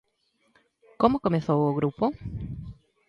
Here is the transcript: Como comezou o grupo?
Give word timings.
Como 1.01 1.23
comezou 1.25 1.59
o 1.65 1.75
grupo? 1.79 2.05